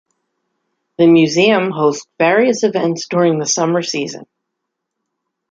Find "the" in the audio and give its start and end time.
0.97-1.05, 3.37-3.45